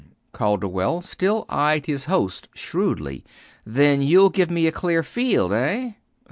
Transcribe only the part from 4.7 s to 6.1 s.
clear field, eh?"